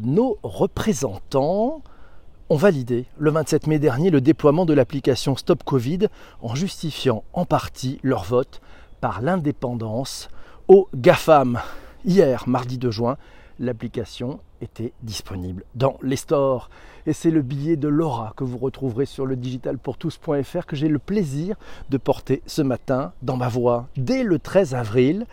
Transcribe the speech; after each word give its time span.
nos 0.00 0.38
représentants 0.42 1.82
ont 2.50 2.56
validé 2.56 3.06
le 3.18 3.30
27 3.30 3.66
mai 3.66 3.78
dernier 3.78 4.10
le 4.10 4.20
déploiement 4.20 4.64
de 4.64 4.72
l'application 4.72 5.36
Stop 5.36 5.64
Covid 5.64 6.08
en 6.40 6.54
justifiant 6.54 7.24
en 7.32 7.44
partie 7.44 7.98
leur 8.02 8.24
vote 8.24 8.60
par 9.00 9.20
l'indépendance 9.20 10.28
au 10.66 10.88
GAFAM. 10.94 11.60
Hier, 12.04 12.48
mardi 12.48 12.78
2 12.78 12.90
juin, 12.90 13.16
l'application 13.58 14.40
était 14.60 14.92
disponible 15.02 15.64
dans 15.74 15.98
les 16.02 16.16
stores. 16.16 16.70
Et 17.06 17.12
c'est 17.12 17.30
le 17.30 17.42
billet 17.42 17.76
de 17.76 17.88
Laura 17.88 18.32
que 18.36 18.44
vous 18.44 18.58
retrouverez 18.58 19.06
sur 19.06 19.24
le 19.26 19.36
digitalpourtous.fr 19.36 20.66
que 20.66 20.76
j'ai 20.76 20.88
le 20.88 20.98
plaisir 20.98 21.56
de 21.90 21.96
porter 21.96 22.42
ce 22.46 22.62
matin 22.62 23.12
dans 23.22 23.36
ma 23.36 23.48
voix. 23.48 23.88
Dès 23.96 24.22
le 24.22 24.38
13 24.38 24.74
avril, 24.74 25.26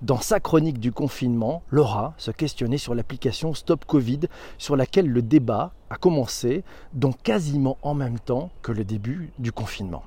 dans 0.00 0.20
sa 0.20 0.38
chronique 0.38 0.78
du 0.78 0.92
confinement, 0.92 1.62
Laura 1.70 2.14
se 2.18 2.30
questionnait 2.30 2.78
sur 2.78 2.94
l'application 2.94 3.52
Stop 3.52 3.84
Covid, 3.84 4.20
sur 4.56 4.76
laquelle 4.76 5.08
le 5.08 5.22
débat 5.22 5.72
a 5.90 5.96
commencé, 5.96 6.62
donc 6.92 7.20
quasiment 7.22 7.78
en 7.82 7.94
même 7.94 8.20
temps 8.20 8.50
que 8.62 8.70
le 8.70 8.84
début 8.84 9.32
du 9.40 9.50
confinement. 9.50 10.04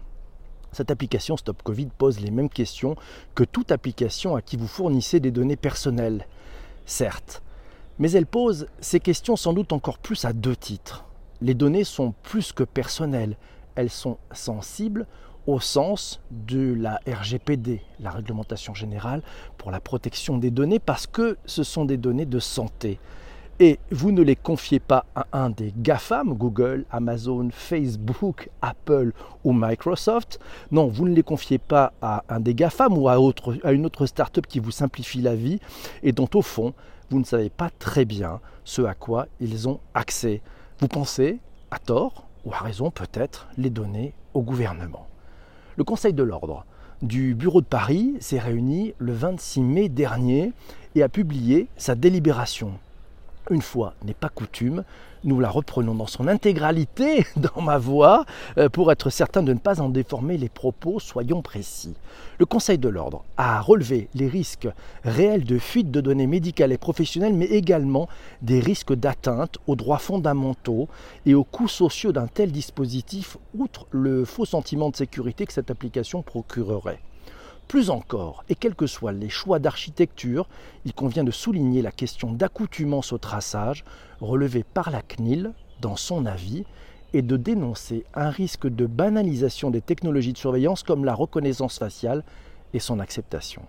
Cette 0.71 0.91
application 0.91 1.35
Stop 1.35 1.61
Covid 1.61 1.87
pose 1.97 2.21
les 2.21 2.31
mêmes 2.31 2.49
questions 2.49 2.95
que 3.35 3.43
toute 3.43 3.73
application 3.73 4.37
à 4.37 4.41
qui 4.41 4.55
vous 4.55 4.67
fournissez 4.67 5.19
des 5.19 5.31
données 5.31 5.57
personnelles. 5.57 6.25
Certes, 6.85 7.43
mais 7.99 8.11
elle 8.11 8.25
pose 8.25 8.67
ces 8.79 9.01
questions 9.01 9.35
sans 9.35 9.51
doute 9.51 9.73
encore 9.73 9.97
plus 9.97 10.23
à 10.23 10.31
deux 10.31 10.55
titres. 10.55 11.03
Les 11.41 11.53
données 11.53 11.83
sont 11.83 12.13
plus 12.23 12.53
que 12.53 12.63
personnelles, 12.63 13.35
elles 13.75 13.89
sont 13.89 14.17
sensibles 14.31 15.05
au 15.47 15.59
sens 15.59 16.21
de 16.31 16.73
la 16.73 16.99
RGPD, 17.07 17.81
la 17.99 18.11
réglementation 18.11 18.73
générale 18.73 19.21
pour 19.57 19.71
la 19.71 19.79
protection 19.79 20.37
des 20.37 20.51
données, 20.51 20.79
parce 20.79 21.07
que 21.07 21.37
ce 21.45 21.63
sont 21.63 21.85
des 21.85 21.97
données 21.97 22.25
de 22.25 22.39
santé. 22.39 22.99
Et 23.59 23.79
vous 23.91 24.11
ne 24.11 24.23
les 24.23 24.35
confiez 24.35 24.79
pas 24.79 25.05
à 25.13 25.27
un 25.33 25.51
des 25.51 25.71
GAFAM, 25.77 26.33
Google, 26.33 26.83
Amazon, 26.89 27.49
Facebook, 27.51 28.49
Apple 28.63 29.11
ou 29.43 29.53
Microsoft. 29.53 30.39
Non, 30.71 30.87
vous 30.87 31.07
ne 31.07 31.13
les 31.13 31.21
confiez 31.21 31.59
pas 31.59 31.93
à 32.01 32.23
un 32.27 32.39
des 32.39 32.55
GAFAM 32.55 32.97
ou 32.97 33.07
à, 33.07 33.17
une 33.71 33.85
autre 33.85 34.07
start-up 34.07 34.47
qui 34.47 34.59
vous 34.59 34.71
simplifie 34.71 35.21
la 35.21 35.35
vie 35.35 35.59
et 36.01 36.11
dont 36.11 36.29
au 36.33 36.41
fond, 36.41 36.73
vous 37.11 37.19
ne 37.19 37.23
savez 37.23 37.51
pas 37.51 37.69
très 37.77 38.05
bien 38.05 38.39
ce 38.63 38.81
à 38.81 38.95
quoi 38.95 39.27
ils 39.39 39.69
ont 39.69 39.79
accès. 39.93 40.41
Vous 40.79 40.87
pensez, 40.87 41.39
à 41.69 41.77
tort 41.77 42.25
ou 42.45 42.53
à 42.53 42.57
raison 42.57 42.89
peut-être, 42.89 43.47
les 43.57 43.69
donner 43.69 44.15
au 44.33 44.41
gouvernement. 44.41 45.05
Le 45.77 45.83
Conseil 45.85 46.13
de 46.13 46.23
l'ordre 46.23 46.65
du 47.01 47.33
Bureau 47.33 47.61
de 47.61 47.65
Paris 47.65 48.15
s'est 48.19 48.39
réuni 48.39 48.93
le 48.97 49.13
26 49.13 49.61
mai 49.61 49.89
dernier 49.89 50.51
et 50.95 51.01
a 51.03 51.07
publié 51.09 51.67
sa 51.77 51.95
délibération. 51.95 52.73
Une 53.49 53.61
fois 53.61 53.93
n'est 54.03 54.13
pas 54.13 54.29
coutume, 54.29 54.83
nous 55.23 55.39
la 55.39 55.49
reprenons 55.49 55.95
dans 55.95 56.07
son 56.07 56.27
intégralité 56.27 57.25
dans 57.35 57.61
ma 57.61 57.77
voix 57.77 58.25
euh, 58.57 58.69
pour 58.69 58.91
être 58.91 59.09
certain 59.09 59.43
de 59.43 59.53
ne 59.53 59.59
pas 59.59 59.81
en 59.81 59.89
déformer 59.89 60.37
les 60.37 60.49
propos, 60.49 60.99
soyons 60.99 61.41
précis. 61.41 61.93
Le 62.39 62.45
Conseil 62.45 62.77
de 62.77 62.89
l'ordre 62.89 63.23
a 63.37 63.61
relevé 63.61 64.09
les 64.15 64.27
risques 64.27 64.67
réels 65.03 65.43
de 65.43 65.59
fuite 65.59 65.91
de 65.91 66.01
données 66.01 66.27
médicales 66.27 66.71
et 66.71 66.77
professionnelles, 66.77 67.33
mais 67.33 67.45
également 67.45 68.07
des 68.41 68.59
risques 68.59 68.93
d'atteinte 68.93 69.57
aux 69.67 69.75
droits 69.75 69.99
fondamentaux 69.99 70.87
et 71.25 71.35
aux 71.35 71.43
coûts 71.43 71.67
sociaux 71.67 72.11
d'un 72.11 72.27
tel 72.27 72.51
dispositif, 72.51 73.37
outre 73.57 73.85
le 73.91 74.25
faux 74.25 74.45
sentiment 74.45 74.89
de 74.89 74.95
sécurité 74.95 75.45
que 75.45 75.53
cette 75.53 75.71
application 75.71 76.23
procurerait. 76.23 76.99
Plus 77.67 77.89
encore, 77.89 78.43
et 78.49 78.55
quels 78.55 78.75
que 78.75 78.87
soient 78.87 79.11
les 79.11 79.29
choix 79.29 79.59
d'architecture, 79.59 80.47
il 80.85 80.93
convient 80.93 81.23
de 81.23 81.31
souligner 81.31 81.81
la 81.81 81.91
question 81.91 82.33
d'accoutumance 82.33 83.13
au 83.13 83.17
traçage 83.17 83.85
relevée 84.19 84.63
par 84.63 84.91
la 84.91 85.01
CNIL 85.01 85.53
dans 85.79 85.95
son 85.95 86.25
avis 86.25 86.65
et 87.13 87.21
de 87.21 87.37
dénoncer 87.37 88.05
un 88.13 88.29
risque 88.29 88.67
de 88.67 88.85
banalisation 88.85 89.69
des 89.69 89.81
technologies 89.81 90.33
de 90.33 90.37
surveillance 90.37 90.83
comme 90.83 91.05
la 91.05 91.13
reconnaissance 91.13 91.79
faciale 91.79 92.23
et 92.73 92.79
son 92.79 92.99
acceptation. 92.99 93.63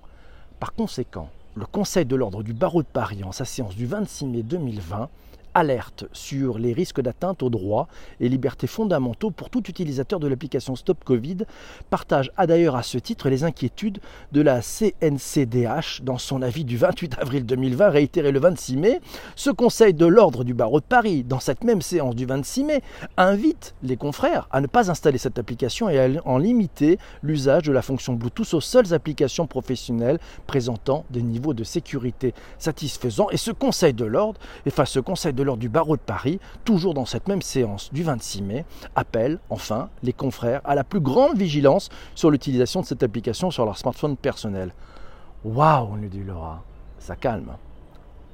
Par 0.61 0.75
conséquent, 0.75 1.31
le 1.55 1.67
Conseil 1.67 2.07
de 2.07 2.17
l'ordre 2.17 2.43
du 2.43 2.53
barreau 2.53 2.83
de 2.83 2.89
Paris, 2.89 3.25
en 3.25 3.33
sa 3.33 3.45
séance 3.45 3.77
du 3.77 3.87
26 3.87 4.27
mai 4.27 4.43
2020, 4.43 5.09
alerte 5.55 6.05
sur 6.13 6.59
les 6.59 6.73
risques 6.73 7.01
d'atteinte 7.01 7.43
aux 7.43 7.51
droits 7.51 7.89
et 8.21 8.29
libertés 8.29 8.67
fondamentaux 8.67 9.31
pour 9.31 9.51
tout 9.51 9.63
utilisateur 9.69 10.21
de 10.21 10.29
l'application 10.29 10.77
Stop 10.77 11.05
Covid, 11.05 11.39
partage 11.91 12.31
a 12.37 12.47
d'ailleurs 12.47 12.77
à 12.77 12.83
ce 12.83 12.99
titre 12.99 13.29
les 13.29 13.45
inquiétudes 13.45 13.99
de 14.33 14.41
la 14.41 14.61
CNCDH 14.63 16.03
dans 16.03 16.19
son 16.19 16.43
avis 16.43 16.65
du 16.65 16.77
28 16.77 17.19
avril 17.19 17.47
2020 17.47 17.89
réitéré 17.89 18.33
le 18.33 18.41
26 18.41 18.77
mai. 18.77 19.01
Ce 19.37 19.51
conseil 19.51 19.95
de 19.95 20.07
l'ordre 20.07 20.45
du 20.45 20.55
barreau 20.55 20.81
de 20.81 20.85
Paris, 20.85 21.25
dans 21.25 21.41
cette 21.41 21.65
même 21.65 21.83
séance 21.83 22.17
du 22.17 22.27
26 22.27 22.65
mai, 22.65 22.83
invite 23.17 23.75
les 23.83 23.97
confrères 23.97 24.49
à 24.51 24.61
ne 24.61 24.67
pas 24.67 24.91
installer 24.91 25.19
cette 25.19 25.39
application 25.39 25.89
et 25.89 25.99
à 25.99 26.09
en 26.25 26.39
limiter 26.39 26.99
l'usage 27.23 27.65
de 27.65 27.73
la 27.73 27.83
fonction 27.83 28.15
Bluetooth 28.15 28.55
aux 28.55 28.61
seules 28.61 28.95
applications 28.95 29.47
professionnelles 29.47 30.19
présentant 30.47 31.05
des 31.11 31.23
niveaux 31.23 31.55
de 31.55 31.65
sécurité 31.65 32.35
satisfaisants. 32.59 33.31
Et 33.31 33.37
ce 33.37 33.51
conseil 33.51 33.93
de 33.93 34.05
l'ordre, 34.05 34.41
enfin 34.67 34.85
ce 34.85 35.01
conseil 35.01 35.33
de 35.33 35.42
lors 35.45 35.57
du 35.57 35.69
barreau 35.69 35.97
de 35.97 36.03
Paris, 36.03 36.41
toujours 36.65 36.95
dans 36.95 37.07
cette 37.07 37.29
même 37.29 37.43
séance 37.43 37.93
du 37.93 38.03
26 38.03 38.43
mai, 38.43 38.65
appelle 38.95 39.39
enfin 39.51 39.89
les 40.03 40.13
confrères 40.13 40.61
à 40.65 40.75
la 40.75 40.85
plus 40.85 41.01
grande 41.01 41.37
vigilance 41.37 41.89
sur 42.15 42.31
l'utilisation 42.31 42.81
de 42.81 42.87
cette 42.87 43.03
application 43.03 43.51
sur 43.51 43.65
leur 43.65 43.79
smartphone 43.79 44.17
personnel. 44.17 44.75
Waouh, 45.45 45.97
nous 45.97 46.09
dit 46.09 46.23
Laura, 46.23 46.63
ça 46.99 47.17
calme. 47.17 47.53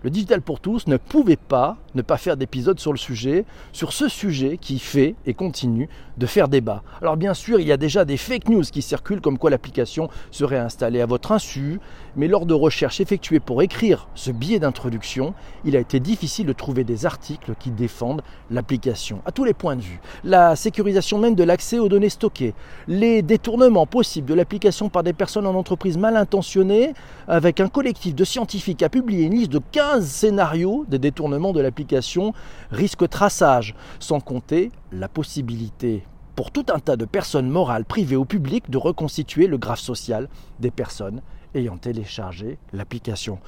Le 0.04 0.10
digital 0.10 0.42
pour 0.42 0.60
tous 0.60 0.86
ne 0.86 0.96
pouvait 0.96 1.36
pas 1.36 1.76
ne 1.94 2.02
pas 2.02 2.18
faire 2.18 2.36
d'épisode 2.36 2.78
sur 2.78 2.92
le 2.92 2.98
sujet, 2.98 3.44
sur 3.72 3.92
ce 3.92 4.08
sujet 4.08 4.56
qui 4.56 4.78
fait 4.78 5.16
et 5.26 5.34
continue 5.34 5.88
de 6.16 6.26
faire 6.26 6.46
débat. 6.46 6.82
Alors 7.02 7.16
bien 7.16 7.34
sûr, 7.34 7.58
il 7.58 7.66
y 7.66 7.72
a 7.72 7.76
déjà 7.76 8.04
des 8.04 8.16
fake 8.16 8.48
news 8.48 8.62
qui 8.62 8.82
circulent 8.82 9.20
comme 9.20 9.38
quoi 9.38 9.50
l'application 9.50 10.08
serait 10.30 10.58
installée 10.58 11.00
à 11.00 11.06
votre 11.06 11.32
insu, 11.32 11.80
mais 12.16 12.28
lors 12.28 12.46
de 12.46 12.54
recherches 12.54 13.00
effectuées 13.00 13.40
pour 13.40 13.62
écrire 13.62 14.08
ce 14.14 14.30
billet 14.30 14.60
d'introduction, 14.60 15.34
il 15.64 15.76
a 15.76 15.80
été 15.80 15.98
difficile 15.98 16.46
de 16.46 16.52
trouver 16.52 16.84
des 16.84 17.06
articles 17.06 17.54
qui 17.58 17.70
défendent 17.70 18.22
l'application 18.50 19.20
à 19.26 19.32
tous 19.32 19.44
les 19.44 19.54
points 19.54 19.76
de 19.76 19.82
vue. 19.82 20.00
La 20.22 20.54
sécurisation 20.54 21.18
même 21.18 21.34
de 21.34 21.44
l'accès 21.44 21.80
aux 21.80 21.88
données 21.88 22.08
stockées, 22.08 22.54
les 22.86 23.22
détournements 23.22 23.86
possibles 23.86 24.28
de 24.28 24.34
l'application 24.34 24.88
par 24.88 25.02
des 25.02 25.12
personnes 25.12 25.46
en 25.46 25.54
entreprise 25.54 25.98
mal 25.98 26.16
intentionnées, 26.16 26.92
avec 27.26 27.58
un 27.60 27.68
collectif 27.68 28.14
de 28.14 28.24
scientifiques 28.24 28.82
a 28.82 28.88
publié 28.88 29.24
une 29.24 29.34
liste 29.34 29.52
de 29.52 29.60
15 29.72 29.87
scénarios 30.00 30.84
de 30.88 30.96
détournement 30.96 31.52
de 31.52 31.60
l'application 31.60 32.32
risque 32.70 33.08
traçage, 33.08 33.74
sans 33.98 34.20
compter 34.20 34.70
la 34.92 35.08
possibilité 35.08 36.04
pour 36.36 36.50
tout 36.52 36.66
un 36.72 36.78
tas 36.78 36.96
de 36.96 37.04
personnes 37.04 37.50
morales, 37.50 37.84
privées 37.84 38.16
ou 38.16 38.24
publiques, 38.24 38.70
de 38.70 38.78
reconstituer 38.78 39.48
le 39.48 39.58
graphe 39.58 39.80
social 39.80 40.28
des 40.60 40.70
personnes 40.70 41.20
ayant 41.54 41.76
téléchargé 41.78 42.58
l'application. 42.72 43.40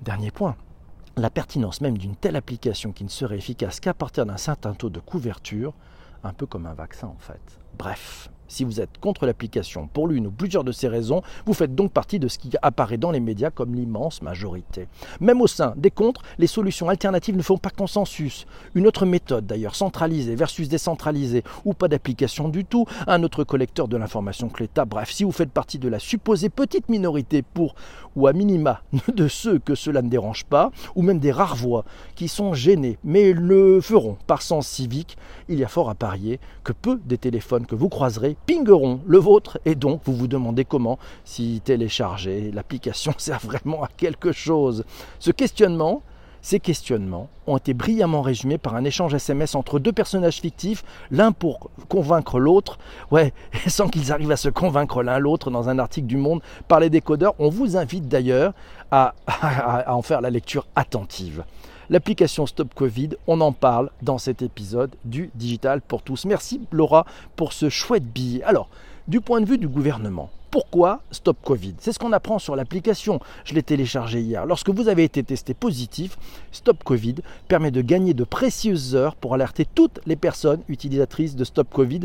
Dernier 0.00 0.30
point. 0.30 0.56
La 1.16 1.30
pertinence 1.30 1.80
même 1.80 1.98
d'une 1.98 2.14
telle 2.14 2.36
application 2.36 2.92
qui 2.92 3.04
ne 3.04 3.08
serait 3.08 3.38
efficace 3.38 3.80
qu'à 3.80 3.94
partir 3.94 4.26
d'un 4.26 4.36
certain 4.36 4.74
taux 4.74 4.90
de 4.90 5.00
couverture, 5.00 5.74
un 6.22 6.32
peu 6.32 6.46
comme 6.46 6.66
un 6.66 6.74
vaccin 6.74 7.08
en 7.08 7.18
fait. 7.18 7.58
Bref, 7.76 8.30
si 8.48 8.64
vous 8.64 8.80
êtes 8.80 8.98
contre 9.00 9.26
l'application 9.26 9.88
pour 9.92 10.08
l'une 10.08 10.26
ou 10.26 10.30
plusieurs 10.30 10.64
de 10.64 10.72
ces 10.72 10.88
raisons, 10.88 11.22
vous 11.44 11.54
faites 11.54 11.74
donc 11.74 11.92
partie 11.92 12.18
de 12.18 12.28
ce 12.28 12.38
qui 12.38 12.50
apparaît 12.62 12.96
dans 12.96 13.10
les 13.10 13.20
médias 13.20 13.50
comme 13.50 13.74
l'immense 13.74 14.22
majorité. 14.22 14.88
Même 15.20 15.40
au 15.40 15.46
sein 15.46 15.74
des 15.76 15.90
contre, 15.90 16.22
les 16.38 16.46
solutions 16.46 16.88
alternatives 16.88 17.36
ne 17.36 17.42
font 17.42 17.58
pas 17.58 17.70
consensus. 17.70 18.46
Une 18.74 18.86
autre 18.86 19.06
méthode 19.06 19.46
d'ailleurs, 19.46 19.74
centralisée 19.74 20.34
versus 20.34 20.68
décentralisée, 20.68 21.42
ou 21.64 21.74
pas 21.74 21.88
d'application 21.88 22.48
du 22.48 22.64
tout, 22.64 22.86
un 23.06 23.22
autre 23.22 23.44
collecteur 23.44 23.88
de 23.88 23.96
l'information 23.96 24.48
que 24.48 24.62
l'État. 24.62 24.84
Bref, 24.84 25.10
si 25.10 25.24
vous 25.24 25.32
faites 25.32 25.50
partie 25.50 25.78
de 25.78 25.88
la 25.88 25.98
supposée 25.98 26.48
petite 26.48 26.88
minorité 26.88 27.42
pour, 27.42 27.74
ou 28.14 28.26
à 28.26 28.32
minima, 28.32 28.82
de 29.14 29.28
ceux 29.28 29.58
que 29.58 29.74
cela 29.74 30.02
ne 30.02 30.08
dérange 30.08 30.44
pas, 30.44 30.70
ou 30.94 31.02
même 31.02 31.18
des 31.18 31.32
rares 31.32 31.56
voix 31.56 31.84
qui 32.14 32.28
sont 32.28 32.54
gênées, 32.54 32.98
mais 33.04 33.32
le 33.32 33.80
feront 33.80 34.16
par 34.26 34.42
sens 34.42 34.66
civique, 34.66 35.16
il 35.48 35.58
y 35.58 35.64
a 35.64 35.68
fort 35.68 35.90
à 35.90 35.94
parier 35.94 36.40
que 36.64 36.72
peu 36.72 37.00
des 37.04 37.18
téléphones 37.18 37.66
que 37.66 37.74
vous 37.74 37.88
croiserez 37.88 38.35
pingeront 38.46 39.00
le 39.06 39.18
vôtre 39.18 39.58
et 39.64 39.74
donc 39.74 40.00
vous 40.04 40.14
vous 40.14 40.28
demandez 40.28 40.64
comment 40.64 40.98
si 41.24 41.60
télécharger 41.64 42.50
l'application 42.52 43.14
sert 43.18 43.40
vraiment 43.40 43.82
à 43.82 43.88
quelque 43.96 44.32
chose. 44.32 44.84
Ce 45.18 45.30
questionnement, 45.30 46.02
ces 46.42 46.60
questionnements 46.60 47.28
ont 47.48 47.56
été 47.56 47.74
brillamment 47.74 48.22
résumés 48.22 48.58
par 48.58 48.76
un 48.76 48.84
échange 48.84 49.14
SMS 49.14 49.56
entre 49.56 49.80
deux 49.80 49.92
personnages 49.92 50.36
fictifs, 50.36 50.84
l'un 51.10 51.32
pour 51.32 51.70
convaincre 51.88 52.38
l'autre, 52.38 52.78
ouais, 53.10 53.32
sans 53.66 53.88
qu'ils 53.88 54.12
arrivent 54.12 54.30
à 54.30 54.36
se 54.36 54.48
convaincre 54.48 55.02
l'un 55.02 55.18
l'autre 55.18 55.50
dans 55.50 55.68
un 55.68 55.80
article 55.80 56.06
du 56.06 56.16
Monde 56.16 56.42
par 56.68 56.78
les 56.78 56.88
décodeurs. 56.88 57.34
On 57.40 57.48
vous 57.48 57.76
invite 57.76 58.06
d'ailleurs 58.06 58.52
à 58.92 59.14
en 59.88 60.02
faire 60.02 60.20
la 60.20 60.30
lecture 60.30 60.68
attentive 60.76 61.42
l'application 61.90 62.46
Stop 62.46 62.74
Covid. 62.74 63.10
On 63.26 63.40
en 63.40 63.52
parle 63.52 63.90
dans 64.02 64.18
cet 64.18 64.42
épisode 64.42 64.94
du 65.04 65.30
Digital 65.34 65.80
pour 65.80 66.02
tous. 66.02 66.24
Merci 66.24 66.60
Laura 66.72 67.06
pour 67.36 67.52
ce 67.52 67.68
chouette 67.68 68.04
billet. 68.04 68.42
Alors, 68.42 68.68
du 69.08 69.20
point 69.20 69.40
de 69.40 69.46
vue 69.46 69.58
du 69.58 69.68
gouvernement, 69.68 70.30
Pourquoi 70.50 71.02
Stop 71.10 71.36
Covid? 71.44 71.74
C'est 71.80 71.92
ce 71.92 71.98
qu'on 71.98 72.12
apprend 72.12 72.38
sur 72.38 72.56
l'application. 72.56 73.20
Je 73.44 73.54
l'ai 73.54 73.62
téléchargé 73.62 74.20
hier. 74.20 74.46
Lorsque 74.46 74.70
vous 74.70 74.88
avez 74.88 75.04
été 75.04 75.22
testé 75.22 75.54
positif, 75.54 76.16
Stop 76.50 76.82
Covid 76.82 77.16
permet 77.46 77.70
de 77.70 77.82
gagner 77.82 78.14
de 78.14 78.24
précieuses 78.24 78.94
heures 78.94 79.16
pour 79.16 79.34
alerter 79.34 79.66
toutes 79.74 80.00
les 80.06 80.16
personnes 80.16 80.62
utilisatrices 80.68 81.36
de 81.36 81.44
Stop 81.44 81.68
Covid 81.72 82.02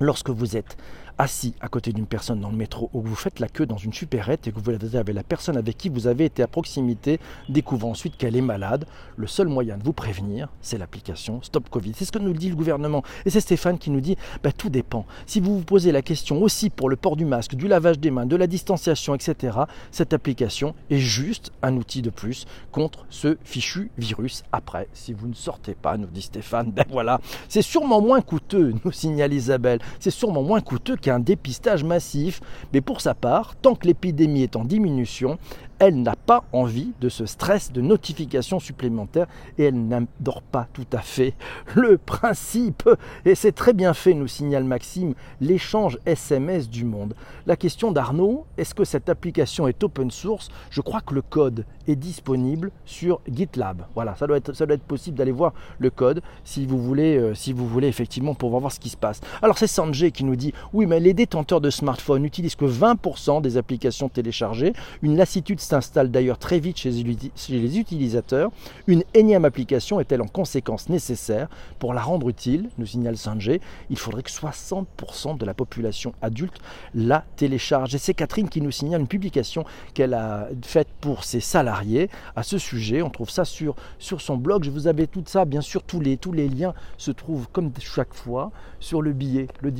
lorsque 0.00 0.30
vous 0.30 0.56
êtes 0.56 0.76
assis 1.20 1.54
à 1.60 1.68
côté 1.68 1.92
d'une 1.92 2.06
personne 2.06 2.40
dans 2.40 2.50
le 2.50 2.56
métro 2.56 2.88
ou 2.94 3.02
que 3.02 3.08
vous 3.08 3.14
faites 3.14 3.40
la 3.40 3.48
queue 3.48 3.66
dans 3.66 3.76
une 3.76 3.92
supérette 3.92 4.46
et 4.46 4.52
que 4.52 4.58
vous 4.58 4.96
avez 4.96 5.12
la 5.12 5.22
personne 5.22 5.58
avec 5.58 5.76
qui 5.76 5.90
vous 5.90 6.06
avez 6.06 6.24
été 6.24 6.42
à 6.42 6.46
proximité, 6.46 7.20
découvrant 7.50 7.90
ensuite 7.90 8.16
qu'elle 8.16 8.36
est 8.36 8.40
malade, 8.40 8.86
le 9.16 9.26
seul 9.26 9.48
moyen 9.48 9.76
de 9.76 9.84
vous 9.84 9.92
prévenir, 9.92 10.48
c'est 10.62 10.78
l'application 10.78 11.42
Stop 11.42 11.68
Covid. 11.68 11.92
C'est 11.94 12.06
ce 12.06 12.12
que 12.12 12.18
nous 12.18 12.32
dit 12.32 12.48
le 12.48 12.56
gouvernement. 12.56 13.02
Et 13.26 13.30
c'est 13.30 13.40
Stéphane 13.40 13.78
qui 13.78 13.90
nous 13.90 14.00
dit, 14.00 14.16
bah, 14.42 14.50
tout 14.50 14.70
dépend. 14.70 15.04
Si 15.26 15.40
vous 15.40 15.58
vous 15.58 15.64
posez 15.64 15.92
la 15.92 16.00
question 16.00 16.42
aussi 16.42 16.70
pour 16.70 16.88
le 16.88 16.96
port 16.96 17.16
du 17.16 17.26
masque, 17.26 17.54
du 17.54 17.68
lavage 17.68 17.98
des 17.98 18.10
mains, 18.10 18.24
de 18.24 18.36
la 18.36 18.46
distanciation, 18.46 19.14
etc., 19.14 19.58
cette 19.90 20.14
application 20.14 20.74
est 20.88 20.98
juste 20.98 21.52
un 21.62 21.76
outil 21.76 22.00
de 22.00 22.10
plus 22.10 22.46
contre 22.72 23.04
ce 23.10 23.36
fichu 23.44 23.90
virus. 23.98 24.42
Après, 24.52 24.88
si 24.94 25.12
vous 25.12 25.28
ne 25.28 25.34
sortez 25.34 25.74
pas, 25.74 25.98
nous 25.98 26.06
dit 26.06 26.22
Stéphane, 26.22 26.70
ben 26.72 26.86
voilà, 26.88 27.20
c'est 27.50 27.60
sûrement 27.60 28.00
moins 28.00 28.22
coûteux, 28.22 28.72
nous 28.84 28.92
signale 28.92 29.34
Isabelle, 29.34 29.80
c'est 29.98 30.10
sûrement 30.10 30.42
moins 30.42 30.62
coûteux 30.62 30.96
qu'un 30.96 31.09
un 31.10 31.20
dépistage 31.20 31.84
massif, 31.84 32.40
mais 32.72 32.80
pour 32.80 33.00
sa 33.00 33.14
part, 33.14 33.56
tant 33.56 33.74
que 33.74 33.86
l'épidémie 33.86 34.42
est 34.42 34.56
en 34.56 34.64
diminution, 34.64 35.38
elle 35.80 36.02
n'a 36.02 36.14
pas 36.14 36.44
envie 36.52 36.92
de 37.00 37.08
ce 37.08 37.24
stress 37.24 37.72
de 37.72 37.80
notification 37.80 38.60
supplémentaire 38.60 39.26
et 39.58 39.64
elle 39.64 39.88
n'adore 39.88 40.42
pas 40.42 40.68
tout 40.74 40.86
à 40.92 40.98
fait 40.98 41.32
le 41.74 41.96
principe. 41.96 42.88
Et 43.24 43.34
c'est 43.34 43.52
très 43.52 43.72
bien 43.72 43.94
fait, 43.94 44.12
nous 44.12 44.28
signale 44.28 44.64
Maxime, 44.64 45.14
l'échange 45.40 45.98
SMS 46.04 46.68
du 46.68 46.84
monde. 46.84 47.14
La 47.46 47.56
question 47.56 47.92
d'Arnaud, 47.92 48.44
est-ce 48.58 48.74
que 48.74 48.84
cette 48.84 49.08
application 49.08 49.66
est 49.68 49.82
open 49.82 50.10
source? 50.10 50.50
Je 50.70 50.82
crois 50.82 51.00
que 51.00 51.14
le 51.14 51.22
code 51.22 51.64
est 51.88 51.96
disponible 51.96 52.70
sur 52.84 53.20
GitLab. 53.26 53.86
Voilà, 53.94 54.14
ça 54.16 54.26
doit 54.26 54.36
être, 54.36 54.82
possible 54.82 55.16
d'aller 55.16 55.32
voir 55.32 55.54
le 55.78 55.88
code 55.88 56.20
si 56.44 56.66
vous 56.66 56.78
voulez, 56.78 57.16
euh, 57.16 57.88
effectivement 57.88 58.34
pour 58.34 58.50
voir 58.50 58.70
ce 58.70 58.78
qui 58.78 58.90
se 58.90 58.98
passe. 58.98 59.22
Alors 59.40 59.56
c'est 59.56 59.66
Sanjay 59.66 60.10
qui 60.10 60.24
nous 60.24 60.36
dit, 60.36 60.52
oui 60.74 60.84
mais 60.84 61.00
les 61.00 61.14
détenteurs 61.14 61.62
de 61.62 61.70
smartphones 61.70 62.22
n'utilisent 62.22 62.54
que 62.54 62.66
20% 62.66 63.40
des 63.40 63.56
applications 63.56 64.10
téléchargées. 64.10 64.74
Une 65.02 65.16
lassitude 65.16 65.60
s'installe 65.70 66.10
d'ailleurs 66.10 66.38
très 66.38 66.58
vite 66.58 66.76
chez 66.76 66.90
les 66.90 67.78
utilisateurs. 67.78 68.50
Une 68.88 69.04
énième 69.14 69.44
application 69.44 70.00
est-elle 70.00 70.20
en 70.20 70.26
conséquence 70.26 70.88
nécessaire 70.88 71.48
Pour 71.78 71.94
la 71.94 72.02
rendre 72.02 72.28
utile, 72.28 72.68
nous 72.78 72.86
signale 72.86 73.16
Sanjay, 73.16 73.60
il 73.88 73.96
faudrait 73.96 74.24
que 74.24 74.30
60% 74.30 75.38
de 75.38 75.44
la 75.44 75.54
population 75.54 76.12
adulte 76.22 76.58
la 76.94 77.24
télécharge. 77.36 77.94
Et 77.94 77.98
c'est 77.98 78.14
Catherine 78.14 78.48
qui 78.48 78.60
nous 78.60 78.72
signale 78.72 79.02
une 79.02 79.06
publication 79.06 79.64
qu'elle 79.94 80.14
a 80.14 80.48
faite 80.62 80.88
pour 81.00 81.22
ses 81.22 81.40
salariés 81.40 82.10
à 82.34 82.42
ce 82.42 82.58
sujet. 82.58 83.02
On 83.02 83.10
trouve 83.10 83.30
ça 83.30 83.44
sur, 83.44 83.76
sur 84.00 84.20
son 84.20 84.36
blog. 84.36 84.64
Je 84.64 84.70
vous 84.70 84.88
avais 84.88 85.06
tout 85.06 85.22
ça, 85.26 85.44
bien 85.44 85.60
sûr, 85.60 85.84
tous 85.84 86.00
les, 86.00 86.16
tous 86.16 86.32
les 86.32 86.48
liens 86.48 86.74
se 86.98 87.12
trouvent 87.12 87.46
comme 87.52 87.70
chaque 87.78 88.14
fois 88.14 88.50
sur 88.80 89.02
le 89.02 89.12
billet, 89.12 89.46
le 89.60 89.70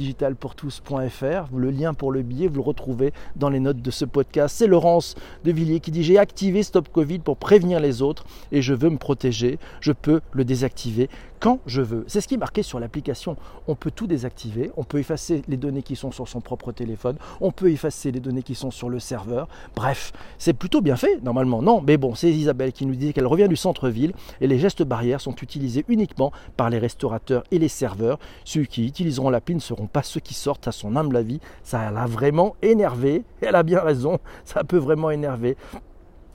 tous.fr. 0.56 1.56
Le 1.56 1.70
lien 1.70 1.94
pour 1.94 2.12
le 2.12 2.22
billet, 2.22 2.46
vous 2.46 2.56
le 2.56 2.60
retrouvez 2.60 3.12
dans 3.34 3.50
les 3.50 3.60
notes 3.60 3.82
de 3.82 3.90
ce 3.90 4.04
podcast. 4.04 4.54
C'est 4.56 4.68
Laurence 4.68 5.16
de 5.44 5.50
Villiers 5.50 5.79
qui 5.80 5.90
dit 5.90 6.02
j'ai 6.02 6.18
activé 6.18 6.62
Stop 6.62 6.88
Covid 6.92 7.18
pour 7.20 7.36
prévenir 7.36 7.80
les 7.80 8.02
autres 8.02 8.24
et 8.52 8.62
je 8.62 8.74
veux 8.74 8.90
me 8.90 8.98
protéger. 8.98 9.58
Je 9.80 9.92
peux 9.92 10.20
le 10.32 10.44
désactiver 10.44 11.08
quand 11.40 11.58
je 11.66 11.82
veux. 11.82 12.04
C'est 12.06 12.20
ce 12.20 12.28
qui 12.28 12.34
est 12.34 12.38
marqué 12.38 12.62
sur 12.62 12.78
l'application. 12.78 13.36
On 13.66 13.74
peut 13.74 13.90
tout 13.90 14.06
désactiver, 14.06 14.70
on 14.76 14.84
peut 14.84 14.98
effacer 14.98 15.42
les 15.48 15.56
données 15.56 15.82
qui 15.82 15.96
sont 15.96 16.12
sur 16.12 16.28
son 16.28 16.40
propre 16.40 16.70
téléphone, 16.70 17.16
on 17.40 17.50
peut 17.50 17.70
effacer 17.70 18.12
les 18.12 18.20
données 18.20 18.42
qui 18.42 18.54
sont 18.54 18.70
sur 18.70 18.88
le 18.88 19.00
serveur. 19.00 19.48
Bref, 19.74 20.12
c'est 20.38 20.52
plutôt 20.52 20.80
bien 20.80 20.96
fait 20.96 21.20
normalement. 21.22 21.62
Non, 21.62 21.82
mais 21.84 21.96
bon, 21.96 22.14
c'est 22.14 22.30
Isabelle 22.30 22.72
qui 22.72 22.86
nous 22.86 22.94
dit 22.94 23.12
qu'elle 23.12 23.26
revient 23.26 23.48
du 23.48 23.56
centre-ville 23.56 24.12
et 24.40 24.46
les 24.46 24.58
gestes 24.58 24.82
barrières 24.82 25.20
sont 25.20 25.34
utilisés 25.36 25.84
uniquement 25.88 26.32
par 26.56 26.70
les 26.70 26.78
restaurateurs 26.78 27.42
et 27.50 27.58
les 27.58 27.68
serveurs. 27.68 28.18
Ceux 28.44 28.64
qui 28.64 28.86
utiliseront 28.86 29.30
l'appli 29.30 29.54
ne 29.54 29.60
seront 29.60 29.86
pas 29.86 30.02
ceux 30.02 30.20
qui 30.20 30.34
sortent 30.34 30.68
à 30.68 30.72
son 30.72 30.94
humble 30.96 31.16
avis. 31.16 31.40
Ça 31.62 31.90
l'a 31.90 32.06
vraiment 32.06 32.54
énervé. 32.62 33.24
Elle 33.40 33.56
a 33.56 33.62
bien 33.62 33.80
raison, 33.80 34.18
ça 34.44 34.64
peut 34.64 34.76
vraiment 34.76 35.10
énerver. 35.10 35.56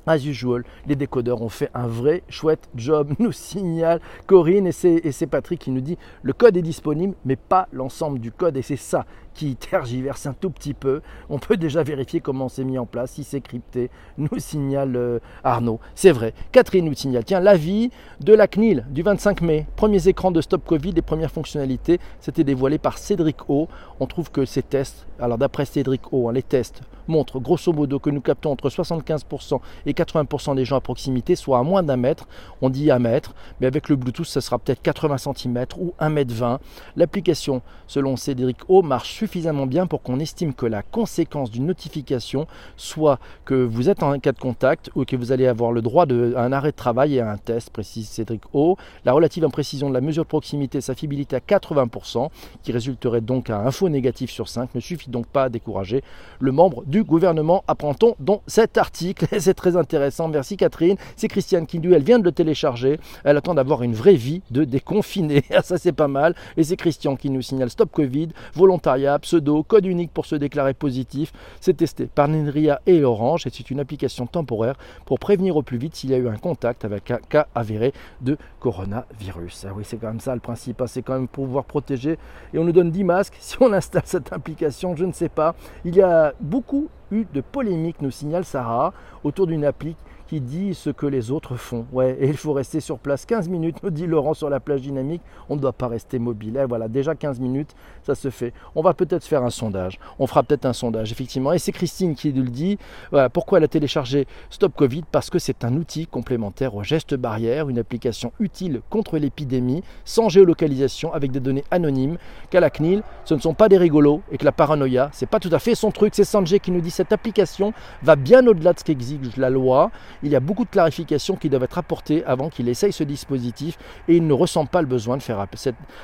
As 0.07 0.25
usual, 0.25 0.63
les 0.87 0.95
décodeurs 0.95 1.41
ont 1.41 1.49
fait 1.49 1.69
un 1.73 1.87
vrai 1.87 2.23
chouette 2.29 2.69
job, 2.75 3.13
nous 3.19 3.31
signale 3.31 3.99
Corinne 4.27 4.67
et 4.67 4.71
c'est 4.71 5.27
Patrick 5.27 5.61
qui 5.61 5.71
nous 5.71 5.81
dit 5.81 5.97
le 6.21 6.33
code 6.33 6.57
est 6.57 6.61
disponible 6.61 7.15
mais 7.25 7.35
pas 7.35 7.67
l'ensemble 7.71 8.19
du 8.19 8.31
code. 8.31 8.57
Et 8.57 8.61
c'est 8.61 8.75
ça 8.75 9.05
qui 9.35 9.55
tergiverse 9.55 10.25
un 10.25 10.33
tout 10.33 10.49
petit 10.49 10.73
peu. 10.73 11.01
On 11.29 11.37
peut 11.37 11.57
déjà 11.57 11.83
vérifier 11.83 12.21
comment 12.21 12.49
c'est 12.49 12.63
mis 12.63 12.79
en 12.79 12.85
place, 12.85 13.11
si 13.11 13.23
c'est 13.23 13.41
crypté, 13.41 13.91
nous 14.17 14.39
signale 14.39 14.95
euh, 14.95 15.19
Arnaud. 15.43 15.79
C'est 15.93 16.11
vrai. 16.11 16.33
Catherine 16.51 16.85
nous 16.85 16.95
signale, 16.95 17.25
tiens, 17.25 17.39
l'avis 17.39 17.91
de 18.21 18.33
la 18.33 18.47
CNIL 18.47 18.85
du 18.89 19.03
25 19.03 19.41
mai, 19.41 19.67
premiers 19.75 20.07
écrans 20.07 20.31
de 20.31 20.41
Stop 20.41 20.65
Covid, 20.65 20.93
les 20.93 21.01
premières 21.01 21.31
fonctionnalités, 21.31 21.99
c'était 22.19 22.43
dévoilé 22.43 22.77
par 22.79 22.97
Cédric 22.97 23.49
O. 23.49 23.67
On 23.99 24.07
trouve 24.07 24.31
que 24.31 24.45
ces 24.45 24.63
tests, 24.63 25.05
alors 25.19 25.37
d'après 25.37 25.65
Cédric 25.65 26.13
O, 26.13 26.29
hein, 26.29 26.33
les 26.33 26.43
tests 26.43 26.81
montrent 27.07 27.39
grosso 27.39 27.71
modo 27.71 27.99
que 27.99 28.09
nous 28.09 28.21
captons 28.21 28.51
entre 28.51 28.69
75% 28.69 29.59
et 29.85 29.93
80% 29.93 30.55
des 30.55 30.65
gens 30.65 30.77
à 30.77 30.81
proximité, 30.81 31.35
soit 31.35 31.59
à 31.59 31.63
moins 31.63 31.83
d'un 31.83 31.97
mètre. 31.97 32.27
On 32.61 32.69
dit 32.69 32.91
un 32.91 32.99
mètre, 32.99 33.33
mais 33.59 33.67
avec 33.67 33.89
le 33.89 33.95
Bluetooth, 33.95 34.25
ça 34.25 34.41
sera 34.41 34.59
peut-être 34.59 34.81
80 34.81 35.17
cm 35.17 35.65
ou 35.77 35.93
1 35.99 36.09
mètre 36.09 36.33
20. 36.33 36.59
L'application, 36.95 37.61
selon 37.87 38.15
Cédric 38.15 38.57
O, 38.67 38.81
marche 38.81 39.13
suffisamment 39.25 39.65
bien 39.65 39.87
pour 39.87 40.03
qu'on 40.03 40.19
estime 40.19 40.53
que 40.53 40.67
la 40.67 40.83
conséquence 40.83 41.49
d'une 41.49 41.65
notification 41.65 42.45
soit 42.77 43.17
que 43.43 43.55
vous 43.55 43.89
êtes 43.89 44.03
en 44.03 44.19
cas 44.19 44.33
de 44.33 44.37
contact 44.37 44.91
ou 44.93 45.03
que 45.03 45.15
vous 45.15 45.31
allez 45.31 45.47
avoir 45.47 45.71
le 45.71 45.81
droit 45.81 46.05
à 46.05 46.43
un 46.43 46.51
arrêt 46.51 46.69
de 46.69 46.75
travail 46.75 47.15
et 47.15 47.21
à 47.21 47.31
un 47.31 47.37
test, 47.37 47.71
précise 47.71 48.07
Cédric 48.07 48.43
O. 48.53 48.77
La 49.03 49.13
relative 49.13 49.43
imprécision 49.43 49.89
de 49.89 49.95
la 49.95 50.01
mesure 50.01 50.25
de 50.25 50.27
proximité, 50.27 50.79
sa 50.79 50.93
fiabilité 50.93 51.35
à 51.35 51.39
80%, 51.39 52.29
qui 52.61 52.71
résulterait 52.71 53.21
donc 53.21 53.49
à 53.49 53.57
un 53.61 53.71
faux 53.71 53.89
négatif 53.89 54.29
sur 54.29 54.47
5, 54.47 54.75
ne 54.75 54.79
suffit 54.79 55.09
donc 55.09 55.25
pas 55.25 55.45
à 55.45 55.49
décourager 55.49 56.03
le 56.39 56.51
membre 56.51 56.83
du 56.85 57.03
gouvernement, 57.03 57.63
apprend-on 57.67 58.15
dans 58.19 58.43
cet 58.45 58.77
article. 58.77 59.25
C'est 59.39 59.55
très 59.55 59.75
intéressant. 59.75 60.27
Merci 60.27 60.55
Catherine. 60.55 60.97
C'est 61.15 61.29
Christiane 61.29 61.65
qui, 61.65 61.81
elle 61.83 62.03
vient 62.03 62.19
de 62.19 62.25
le 62.25 62.31
télécharger. 62.31 62.99
Elle 63.23 63.37
attend 63.37 63.55
d'avoir 63.55 63.81
une 63.81 63.95
vraie 63.95 64.13
vie 64.13 64.43
de 64.51 64.65
déconfiné. 64.65 65.43
Ça, 65.63 65.79
c'est 65.79 65.93
pas 65.93 66.07
mal. 66.07 66.35
Et 66.57 66.63
c'est 66.63 66.77
Christian 66.77 67.15
qui 67.15 67.31
nous 67.31 67.41
signale 67.41 67.71
Stop 67.71 67.91
Covid, 67.91 68.29
volontariat 68.53 69.14
pseudo, 69.19 69.63
code 69.63 69.85
unique 69.85 70.11
pour 70.11 70.25
se 70.25 70.35
déclarer 70.35 70.73
positif. 70.73 71.31
C'est 71.61 71.77
testé 71.77 72.07
par 72.07 72.27
Nenria 72.27 72.81
et 72.85 73.03
Orange 73.03 73.47
et 73.47 73.49
c'est 73.49 73.69
une 73.71 73.79
application 73.79 74.27
temporaire 74.27 74.75
pour 75.05 75.19
prévenir 75.19 75.55
au 75.57 75.63
plus 75.63 75.77
vite 75.77 75.95
s'il 75.95 76.11
y 76.11 76.13
a 76.13 76.17
eu 76.17 76.27
un 76.27 76.37
contact 76.37 76.85
avec 76.85 77.11
un 77.11 77.17
cas 77.17 77.47
avéré 77.55 77.93
de 78.21 78.37
coronavirus. 78.59 79.65
Ah 79.69 79.73
oui, 79.75 79.83
c'est 79.85 79.97
quand 79.97 80.07
même 80.07 80.19
ça 80.19 80.33
le 80.33 80.41
principe, 80.41 80.81
hein. 80.81 80.87
c'est 80.87 81.01
quand 81.01 81.13
même 81.13 81.27
pour 81.27 81.45
pouvoir 81.45 81.65
protéger. 81.65 82.17
Et 82.53 82.57
on 82.57 82.63
nous 82.63 82.71
donne 82.71 82.91
10 82.91 83.03
masques 83.03 83.35
si 83.39 83.57
on 83.59 83.71
installe 83.73 84.03
cette 84.05 84.33
application, 84.33 84.95
je 84.95 85.05
ne 85.05 85.11
sais 85.11 85.29
pas. 85.29 85.55
Il 85.83 85.95
y 85.95 86.01
a 86.01 86.33
beaucoup 86.39 86.89
eu 87.11 87.25
de 87.33 87.41
polémiques, 87.41 88.01
nous 88.01 88.11
signale 88.11 88.45
Sarah, 88.45 88.93
autour 89.23 89.47
d'une 89.47 89.65
appli 89.65 89.95
qui 90.27 90.41
dit 90.41 90.73
ce 90.73 90.89
que 90.89 91.05
les 91.05 91.31
autres 91.31 91.55
font. 91.55 91.85
Ouais, 91.91 92.17
et 92.19 92.27
il 92.27 92.37
faut 92.37 92.53
rester 92.53 92.79
sur 92.79 92.99
place 92.99 93.25
15 93.25 93.49
minutes, 93.49 93.77
nous 93.83 93.89
dit 93.89 94.07
Laurent 94.07 94.33
sur 94.33 94.49
la 94.49 94.59
plage 94.59 94.81
dynamique. 94.81 95.21
On 95.49 95.55
ne 95.55 95.61
doit 95.61 95.73
pas 95.73 95.87
rester 95.87 96.19
mobile. 96.19 96.57
Et 96.57 96.65
voilà, 96.65 96.87
déjà 96.87 97.15
15 97.15 97.39
minutes, 97.39 97.75
ça 98.03 98.15
se 98.15 98.29
fait. 98.29 98.53
On 98.75 98.81
va 98.81 98.93
peut-être 98.93 99.23
faire 99.23 99.43
un 99.43 99.49
sondage. 99.49 99.99
On 100.19 100.27
fera 100.27 100.43
peut-être 100.43 100.65
un 100.65 100.73
sondage, 100.73 101.11
effectivement. 101.11 101.53
Et 101.53 101.59
c'est 101.59 101.71
Christine 101.71 102.15
qui 102.15 102.33
nous 102.33 102.43
le 102.43 102.49
dit. 102.49 102.77
Voilà, 103.11 103.29
pourquoi 103.29 103.59
elle 103.59 103.63
a 103.63 103.67
téléchargé 103.67 104.27
Stop 104.49 104.75
Covid? 104.75 105.03
Parce 105.11 105.29
que 105.29 105.39
c'est 105.39 105.63
un 105.63 105.75
outil 105.75 106.07
complémentaire 106.07 106.75
aux 106.75 106.83
gestes 106.83 107.15
barrières, 107.15 107.69
une 107.69 107.79
application 107.79 108.31
utile 108.39 108.81
contre 108.89 109.17
l'épidémie, 109.17 109.83
sans 110.05 110.29
géolocalisation, 110.29 111.13
avec 111.13 111.31
des 111.31 111.39
données 111.39 111.63
anonymes. 111.71 112.17
Qu'à 112.49 112.59
la 112.59 112.69
CNIL, 112.69 113.03
ce 113.25 113.33
ne 113.33 113.39
sont 113.39 113.53
pas 113.53 113.69
des 113.69 113.77
rigolos 113.77 114.21
et 114.31 114.37
que 114.37 114.45
la 114.45 114.51
paranoïa, 114.51 115.09
c'est 115.13 115.29
pas 115.29 115.39
tout 115.39 115.49
à 115.51 115.59
fait 115.59 115.75
son 115.75 115.91
truc. 115.91 116.15
C'est 116.15 116.23
Sanjay 116.23 116.59
qui 116.59 116.71
nous 116.71 116.81
dit 116.81 116.91
cette 116.91 117.11
application 117.11 117.73
va 118.01 118.15
bien 118.15 118.45
au-delà 118.47 118.73
de 118.73 118.79
ce 118.79 118.83
qu'exige 118.83 119.37
la 119.37 119.49
loi 119.49 119.91
il 120.25 120.31
y 120.31 120.35
a 120.35 120.39
beaucoup 120.39 120.65
de 120.65 120.69
clarifications 120.69 121.35
qui 121.35 121.49
doivent 121.49 121.63
être 121.63 121.77
apportées 121.77 122.25
avant 122.25 122.49
qu'il 122.49 122.67
essaye 122.67 122.91
ce 122.91 123.03
dispositif 123.03 123.77
et 124.07 124.17
il 124.17 124.25
ne 124.25 124.33
ressent 124.33 124.65
pas 124.65 124.81
le 124.81 124.87
besoin 124.87 125.17
de 125.17 125.21
faire 125.21 125.45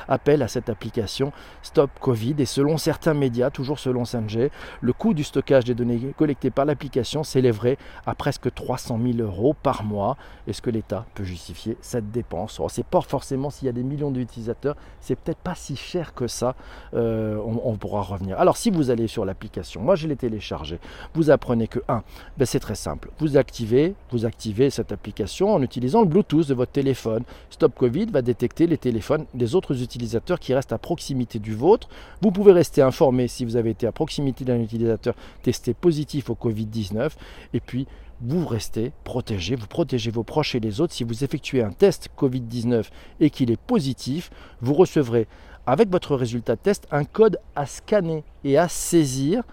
appel 0.07 0.43
à 0.43 0.47
cette 0.47 0.69
application 0.69 1.33
Stop 1.63 1.89
Covid. 1.99 2.35
Et 2.37 2.45
selon 2.45 2.77
certains 2.77 3.15
médias, 3.15 3.49
toujours 3.49 3.79
selon 3.79 4.05
Sanjay, 4.05 4.51
le 4.79 4.93
coût 4.93 5.15
du 5.15 5.23
stockage 5.23 5.65
des 5.65 5.73
données 5.73 6.13
collectées 6.15 6.51
par 6.51 6.65
l'application 6.65 7.23
s'élèverait 7.23 7.77
à 8.05 8.13
presque 8.13 8.53
300 8.53 8.99
000 9.03 9.27
euros 9.27 9.55
par 9.55 9.83
mois. 9.83 10.17
Est-ce 10.47 10.61
que 10.61 10.69
l'État 10.69 11.05
peut 11.15 11.23
justifier 11.23 11.77
cette 11.81 12.11
dépense? 12.11 12.59
Oh, 12.59 12.69
C'est 12.69 12.85
pas 12.85 13.01
forcément 13.01 13.49
s'il 13.49 13.65
y 13.65 13.69
a 13.69 13.73
des 13.73 13.83
millions 13.83 14.11
d'utilisateurs, 14.11 14.75
c'est 14.99 15.15
peut-être 15.15 15.39
pas 15.39 15.55
si 15.55 15.75
cher 15.75 16.13
que 16.13 16.27
ça. 16.27 16.55
Euh, 16.93 17.39
on, 17.43 17.75
pourra 17.75 18.01
revenir. 18.01 18.39
Alors 18.39 18.57
si 18.57 18.69
vous 18.69 18.91
allez 18.91 19.07
sur 19.07 19.25
l'application, 19.25 19.81
moi 19.81 19.95
je 19.95 20.07
l'ai 20.07 20.15
téléchargé, 20.15 20.79
vous 21.15 21.31
apprenez 21.31 21.67
que 21.67 21.79
1, 21.87 22.03
ben, 22.37 22.45
c'est 22.45 22.59
très 22.59 22.75
simple. 22.75 23.09
Vous 23.17 23.37
activez 23.37 23.95
Vous 24.11 24.25
activez 24.25 24.69
cette 24.69 24.91
application 24.91 25.53
en 25.53 25.61
utilisant 25.61 26.01
le 26.01 26.07
Bluetooth 26.07 26.47
de 26.47 26.53
votre 26.53 26.71
téléphone. 26.71 27.23
Stop 27.49 27.73
Covid 27.75 28.07
va 28.07 28.21
détecter 28.21 28.67
les 28.67 28.77
téléphones 28.77 29.25
des 29.33 29.55
autres 29.55 29.81
utilisateurs 29.81 30.39
qui 30.39 30.53
restent 30.53 30.73
à 30.73 30.77
proximité 30.77 31.39
du 31.39 31.53
vôtre. 31.53 31.87
Vous 32.21 32.31
pouvez 32.31 32.51
rester 32.51 32.81
informé 32.81 33.27
si 33.27 33.45
vous 33.45 33.55
avez 33.55 33.69
été 33.69 33.87
à 33.87 33.91
proximité 33.91 34.43
d'un 34.43 34.59
utilisateur 34.59 35.15
testé 35.43 35.73
positif 35.73 36.29
au 36.29 36.35
Covid-19. 36.35 37.11
Et 37.53 37.59
puis, 37.59 37.87
vous 38.21 38.45
restez 38.45 38.91
protégé, 39.03 39.55
vous 39.55 39.67
protégez 39.67 40.11
vos 40.11 40.23
proches 40.23 40.55
et 40.55 40.59
les 40.59 40.81
autres. 40.81 40.93
Si 40.93 41.03
vous 41.03 41.23
effectuez 41.23 41.63
un 41.63 41.71
test 41.71 42.09
Covid-19 42.17 42.85
et 43.19 43.29
qu'il 43.29 43.49
est 43.49 43.59
positif, 43.59 44.29
vous 44.61 44.73
recevrez 44.73 45.27
avec 45.65 45.89
votre 45.89 46.15
résultat 46.15 46.55
de 46.55 46.61
test 46.61 46.87
un 46.91 47.03
code 47.03 47.39
à 47.55 47.65
scanner 47.65 48.23
et 48.43 48.57
à 48.57 48.67
saisir 48.67 49.43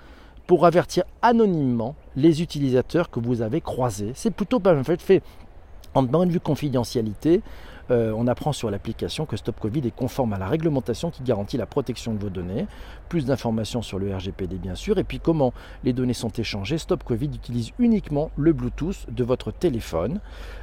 pour 0.48 0.64
avertir 0.64 1.04
anonymement 1.20 1.94
les 2.16 2.42
utilisateurs 2.42 3.10
que 3.10 3.20
vous 3.20 3.42
avez 3.42 3.60
croisés. 3.60 4.12
C'est 4.14 4.32
plutôt 4.32 4.58
pas 4.58 4.82
fait, 4.82 5.00
fait 5.00 5.22
en 5.94 6.04
point 6.06 6.26
de 6.26 6.32
vue 6.32 6.40
confidentialité. 6.40 7.42
Euh, 7.90 8.12
on 8.16 8.26
apprend 8.26 8.52
sur 8.52 8.70
l'application 8.70 9.24
que 9.24 9.36
Stop 9.36 9.60
Covid 9.60 9.86
est 9.86 9.94
conforme 9.94 10.32
à 10.32 10.38
la 10.38 10.46
réglementation 10.46 11.10
qui 11.10 11.22
garantit 11.22 11.56
la 11.56 11.66
protection 11.66 12.14
de 12.14 12.18
vos 12.18 12.30
données. 12.30 12.66
Plus 13.10 13.26
d'informations 13.26 13.82
sur 13.82 13.98
le 13.98 14.14
RGPD 14.14 14.56
bien 14.56 14.74
sûr. 14.74 14.98
Et 14.98 15.04
puis 15.04 15.20
comment 15.20 15.52
les 15.84 15.92
données 15.92 16.14
sont 16.14 16.30
échangées. 16.30 16.78
Stop 16.78 17.04
Covid 17.04 17.26
utilise 17.26 17.72
uniquement 17.78 18.30
le 18.36 18.54
Bluetooth 18.54 19.06
de 19.10 19.24
votre 19.24 19.52
téléphone. 19.52 20.20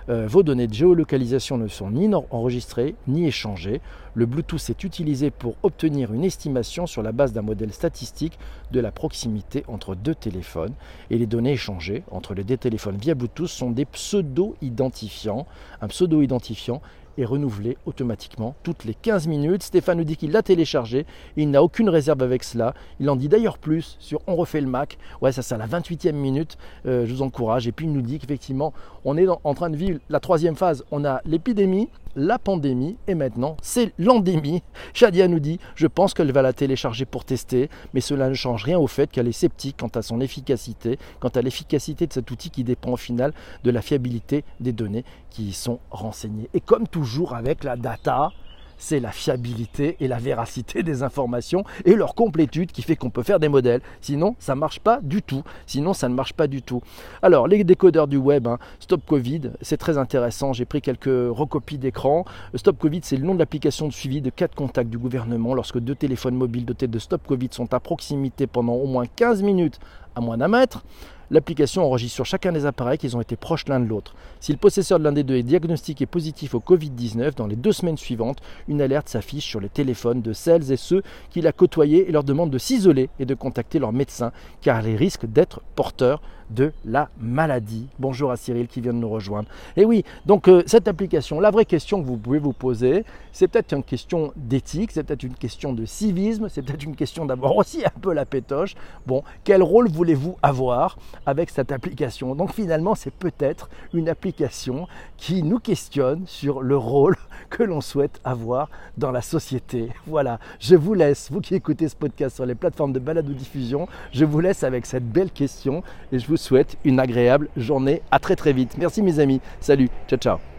Euh, 0.09 0.25
vos 0.27 0.41
données 0.41 0.67
de 0.67 0.73
géolocalisation 0.73 1.57
ne 1.57 1.67
sont 1.67 1.91
ni 1.91 2.09
enregistrées 2.31 2.95
ni 3.07 3.27
échangées. 3.27 3.81
Le 4.17 4.25
Bluetooth 4.25 4.69
est 4.69 4.83
utilisé 4.85 5.29
pour 5.29 5.55
obtenir 5.61 6.13
une 6.13 6.23
estimation 6.23 6.87
sur 6.87 7.03
la 7.03 7.11
base 7.11 7.33
d'un 7.33 7.41
modèle 7.41 7.73
statistique 7.73 8.39
de 8.71 8.79
la 8.79 8.93
proximité 8.93 9.65
entre 9.67 9.93
deux 9.93 10.15
téléphones. 10.15 10.73
Et 11.09 11.17
les 11.17 11.25
données 11.25 11.51
échangées 11.51 12.03
entre 12.11 12.33
les 12.33 12.45
deux 12.45 12.55
téléphones 12.55 12.95
via 12.95 13.13
Bluetooth 13.13 13.49
sont 13.49 13.71
des 13.71 13.83
pseudo-identifiants. 13.83 15.45
Un 15.81 15.87
pseudo-identifiant 15.89 16.81
est 17.17 17.25
renouvelé 17.25 17.77
automatiquement 17.85 18.55
toutes 18.63 18.85
les 18.85 18.93
15 18.93 19.27
minutes. 19.27 19.63
Stéphane 19.63 19.97
nous 19.97 20.05
dit 20.05 20.15
qu'il 20.15 20.31
l'a 20.31 20.41
téléchargé, 20.41 21.05
il 21.35 21.51
n'a 21.51 21.61
aucune 21.61 21.89
réserve 21.89 22.23
avec 22.23 22.45
cela. 22.45 22.73
Il 23.01 23.09
en 23.09 23.17
dit 23.17 23.27
d'ailleurs 23.27 23.57
plus 23.57 23.97
sur 23.99 24.21
On 24.27 24.37
refait 24.37 24.61
le 24.61 24.67
Mac. 24.67 24.97
Ouais, 25.21 25.33
ça 25.33 25.41
c'est 25.41 25.55
à 25.55 25.57
la 25.57 25.67
28e 25.67 26.13
minute, 26.13 26.57
euh, 26.85 27.05
je 27.05 27.13
vous 27.13 27.21
encourage. 27.21 27.67
Et 27.67 27.73
puis 27.73 27.85
il 27.85 27.91
nous 27.91 28.01
dit 28.01 28.19
qu'effectivement, 28.19 28.73
on 29.03 29.17
est 29.17 29.27
en 29.27 29.53
train 29.53 29.69
de 29.69 29.75
vivre 29.75 29.99
la 30.09 30.21
troisième 30.21 30.55
phase. 30.55 30.85
On 30.91 31.03
a 31.03 31.21
l'épidémie, 31.25 31.89
la 32.15 32.39
pandémie 32.39 32.97
et 33.07 33.15
maintenant 33.15 33.57
c'est 33.61 33.93
l'endémie. 33.97 34.63
Shadia 34.93 35.27
nous 35.27 35.39
dit 35.39 35.59
Je 35.75 35.87
pense 35.87 36.13
qu'elle 36.13 36.31
va 36.31 36.41
la 36.41 36.53
télécharger 36.53 37.05
pour 37.05 37.25
tester, 37.25 37.69
mais 37.93 38.01
cela 38.01 38.29
ne 38.29 38.33
change 38.33 38.63
rien 38.63 38.77
au 38.77 38.87
fait 38.87 39.11
qu'elle 39.11 39.27
est 39.27 39.31
sceptique 39.31 39.77
quant 39.79 39.91
à 39.95 40.01
son 40.01 40.21
efficacité, 40.21 40.97
quant 41.19 41.29
à 41.29 41.41
l'efficacité 41.41 42.07
de 42.07 42.13
cet 42.13 42.29
outil 42.31 42.49
qui 42.49 42.63
dépend 42.63 42.91
au 42.91 42.97
final 42.97 43.33
de 43.63 43.71
la 43.71 43.81
fiabilité 43.81 44.43
des 44.59 44.71
données 44.71 45.05
qui 45.29 45.47
y 45.49 45.53
sont 45.53 45.79
renseignées. 45.91 46.49
Et 46.53 46.61
comme 46.61 46.87
toujours 46.87 47.35
avec 47.35 47.63
la 47.63 47.75
data, 47.75 48.31
c'est 48.77 48.99
la 48.99 49.11
fiabilité 49.11 49.97
et 49.99 50.07
la 50.07 50.17
véracité 50.17 50.83
des 50.83 51.03
informations 51.03 51.63
et 51.85 51.95
leur 51.95 52.15
complétude 52.15 52.71
qui 52.71 52.81
fait 52.81 52.95
qu'on 52.95 53.09
peut 53.09 53.23
faire 53.23 53.39
des 53.39 53.49
modèles. 53.49 53.81
Sinon, 54.01 54.35
ça 54.39 54.55
ne 54.55 54.59
marche 54.59 54.79
pas 54.79 54.99
du 55.01 55.21
tout. 55.21 55.43
Sinon, 55.65 55.93
ça 55.93 56.09
ne 56.09 56.13
marche 56.13 56.33
pas 56.33 56.47
du 56.47 56.61
tout. 56.61 56.81
Alors, 57.21 57.47
les 57.47 57.63
décodeurs 57.63 58.07
du 58.07 58.17
web, 58.17 58.47
hein, 58.47 58.59
Stop 58.79 59.01
Covid, 59.05 59.51
c'est 59.61 59.77
très 59.77 59.97
intéressant. 59.97 60.53
J'ai 60.53 60.65
pris 60.65 60.81
quelques 60.81 61.05
recopies 61.05 61.77
d'écran. 61.77 62.25
Stop 62.55 62.77
Covid, 62.77 63.01
c'est 63.03 63.17
le 63.17 63.25
nom 63.25 63.33
de 63.33 63.39
l'application 63.39 63.87
de 63.87 63.93
suivi 63.93 64.21
de 64.21 64.29
cas 64.29 64.47
de 64.47 64.55
contact 64.55 64.89
du 64.89 64.97
gouvernement 64.97 65.53
lorsque 65.53 65.79
deux 65.79 65.95
téléphones 65.95 66.35
mobiles 66.35 66.65
dotés 66.65 66.87
de 66.87 66.99
Stop 66.99 67.21
Covid 67.27 67.49
sont 67.51 67.73
à 67.73 67.79
proximité 67.79 68.47
pendant 68.47 68.73
au 68.73 68.87
moins 68.87 69.05
15 69.05 69.43
minutes 69.43 69.79
à 70.15 70.21
moins 70.21 70.37
d'un 70.37 70.47
mètre. 70.47 70.83
L'application 71.31 71.83
enregistre 71.83 72.15
sur 72.15 72.25
chacun 72.25 72.51
des 72.51 72.65
appareils 72.65 72.99
qu'ils 72.99 73.17
ont 73.17 73.21
été 73.21 73.35
proches 73.35 73.67
l'un 73.67 73.79
de 73.79 73.85
l'autre. 73.85 74.13
Si 74.39 74.51
le 74.51 74.59
possesseur 74.59 74.99
de 74.99 75.03
l'un 75.03 75.11
des 75.11 75.23
deux 75.23 75.35
est 75.35 75.43
diagnostiqué 75.43 76.05
positif 76.05 76.53
au 76.53 76.59
Covid-19, 76.59 77.35
dans 77.35 77.47
les 77.47 77.55
deux 77.55 77.71
semaines 77.71 77.97
suivantes, 77.97 78.39
une 78.67 78.81
alerte 78.81 79.09
s'affiche 79.09 79.45
sur 79.45 79.59
les 79.59 79.69
téléphones 79.69 80.21
de 80.21 80.33
celles 80.33 80.71
et 80.71 80.77
ceux 80.77 81.01
qu'il 81.31 81.47
a 81.47 81.51
côtoyés 81.51 82.07
et 82.07 82.11
leur 82.11 82.23
demande 82.23 82.51
de 82.51 82.57
s'isoler 82.59 83.09
et 83.19 83.25
de 83.25 83.33
contacter 83.33 83.79
leur 83.79 83.91
médecin 83.91 84.31
car 84.61 84.87
ils 84.87 84.95
risquent 84.95 85.25
d'être 85.25 85.61
porteurs 85.75 86.21
de 86.49 86.71
la 86.85 87.09
maladie. 87.19 87.87
Bonjour 87.99 88.31
à 88.31 88.37
Cyril 88.37 88.67
qui 88.67 88.81
vient 88.81 88.93
de 88.93 88.99
nous 88.99 89.09
rejoindre. 89.09 89.49
Et 89.77 89.85
oui, 89.85 90.03
donc 90.25 90.47
euh, 90.47 90.63
cette 90.65 90.87
application, 90.87 91.39
la 91.39 91.51
vraie 91.51 91.65
question 91.65 92.01
que 92.01 92.07
vous 92.07 92.17
pouvez 92.17 92.39
vous 92.39 92.53
poser, 92.53 93.03
c'est 93.31 93.47
peut-être 93.47 93.73
une 93.73 93.83
question 93.83 94.31
d'éthique, 94.35 94.91
c'est 94.91 95.03
peut-être 95.03 95.23
une 95.23 95.35
question 95.35 95.73
de 95.73 95.85
civisme, 95.85 96.47
c'est 96.49 96.61
peut-être 96.61 96.83
une 96.83 96.95
question 96.95 97.25
d'avoir 97.25 97.55
aussi 97.57 97.83
un 97.85 97.99
peu 97.99 98.13
la 98.13 98.25
pétoche. 98.25 98.75
Bon, 99.07 99.23
quel 99.43 99.63
rôle 99.63 99.87
voulez-vous 100.05 100.37
avoir 100.43 100.97
avec 101.25 101.49
cette 101.49 101.71
application? 101.71 102.35
Donc 102.35 102.53
finalement, 102.53 102.93
c'est 102.93 103.13
peut-être 103.13 103.69
une 103.91 104.07
application 104.07 104.87
qui 105.17 105.41
nous 105.41 105.57
questionne 105.57 106.23
sur 106.27 106.61
le 106.61 106.77
rôle 106.77 107.15
que 107.49 107.63
l'on 107.63 107.81
souhaite 107.81 108.21
avoir 108.23 108.69
dans 108.97 109.11
la 109.11 109.21
société. 109.21 109.89
Voilà, 110.05 110.39
je 110.59 110.75
vous 110.75 110.93
laisse, 110.93 111.31
vous 111.31 111.41
qui 111.41 111.55
écoutez 111.55 111.89
ce 111.89 111.95
podcast 111.95 112.35
sur 112.35 112.45
les 112.45 112.55
plateformes 112.55 112.93
de 112.93 112.99
balade 112.99 113.27
ou 113.27 113.33
diffusion, 113.33 113.87
je 114.11 114.25
vous 114.25 114.39
laisse 114.41 114.63
avec 114.63 114.85
cette 114.85 115.09
belle 115.09 115.31
question 115.31 115.81
et 116.11 116.19
je 116.19 116.27
vous 116.27 116.37
souhaite 116.37 116.77
une 116.83 116.99
agréable 116.99 117.49
journée. 117.57 118.03
À 118.11 118.19
très 118.19 118.35
très 118.35 118.53
vite. 118.53 118.77
Merci 118.77 119.01
mes 119.01 119.19
amis. 119.19 119.41
Salut. 119.59 119.89
Ciao 120.07 120.19
ciao. 120.19 120.54